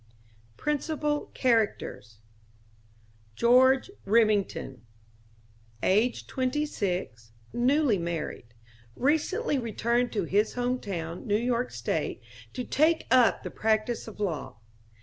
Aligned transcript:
PRINCIPAL 0.57 1.29
CHARACTERS 1.35 2.17
George 3.35 3.91
Remington... 4.03 4.81
Aged 5.83 6.27
twenty 6.27 6.65
six; 6.65 7.33
newly 7.53 7.99
married. 7.99 8.55
Recently 8.95 9.59
returned 9.59 10.11
to 10.13 10.23
his 10.23 10.55
home 10.55 10.79
town, 10.79 11.27
New 11.27 11.37
York 11.37 11.69
State, 11.69 12.23
to 12.53 12.63
take 12.63 13.05
up 13.11 13.43
the 13.43 13.51
practice 13.51 14.07
of 14.07 14.19
law. 14.19 14.57